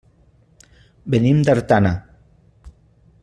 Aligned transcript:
Venim 1.15 1.43
d'Artana. 1.49 1.93